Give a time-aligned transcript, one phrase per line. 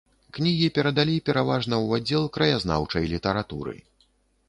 [0.37, 3.81] Кнігі перадалі пераважна ў аддзел краязнаўчай літаратуры.